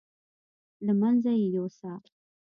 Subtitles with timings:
[0.85, 1.91] له منځه یې یوسه.